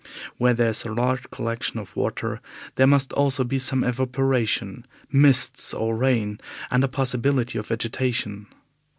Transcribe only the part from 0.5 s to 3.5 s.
there is a large collection of water there must also